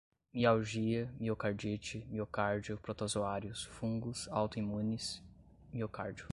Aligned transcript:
mialgia, 0.33 1.13
miocardite, 1.19 2.05
miocárdio, 2.09 2.75
protozoários, 2.79 3.65
fungos, 3.65 4.27
autoimunes, 4.31 5.21
miocárdio 5.71 6.25